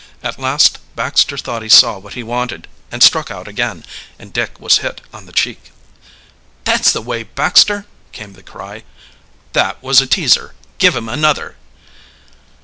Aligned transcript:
At 0.23 0.39
last 0.39 0.79
Baxter 0.95 1.37
thought 1.37 1.61
he 1.61 1.69
saw 1.69 1.99
what 1.99 2.15
he 2.15 2.23
wanted, 2.23 2.67
and 2.91 3.03
struck 3.03 3.29
out 3.29 3.47
again, 3.47 3.85
and 4.17 4.33
Dick 4.33 4.59
was 4.59 4.79
hit 4.79 4.99
on 5.13 5.27
the 5.27 5.31
cheek. 5.31 5.71
"That's 6.63 6.91
the 6.91 7.03
way, 7.03 7.21
Baxter!" 7.21 7.85
came 8.11 8.33
the 8.33 8.41
cry. 8.41 8.83
"That 9.53 9.83
was 9.83 10.01
a 10.01 10.07
teaser! 10.07 10.55
Give 10.79 10.95
him 10.95 11.07
another!" 11.07 11.55